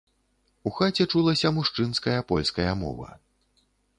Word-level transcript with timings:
У 0.69 0.71
хаце 0.77 1.05
чулася 1.13 1.51
мужчынская 1.59 2.17
польская 2.33 2.71
мова. 2.83 3.09